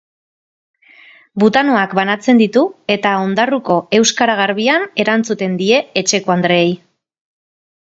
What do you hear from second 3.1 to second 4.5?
ondarruko euskara